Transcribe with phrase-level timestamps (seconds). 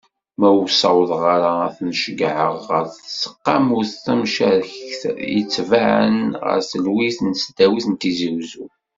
[0.39, 5.01] Ma ur ssawḍeɣ ara ad ten-ceyyɛeɣ ɣer tseqqamut tamcarekt,
[5.33, 8.65] yettabaɛen ɣer tselwit n tesdawit n Tizi Uzzu.